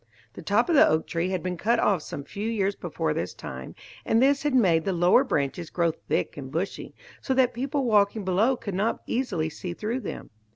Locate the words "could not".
8.57-9.03